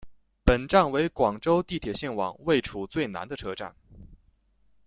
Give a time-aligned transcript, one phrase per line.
[0.43, 3.75] 本站为广州地铁线网位处最南的车站。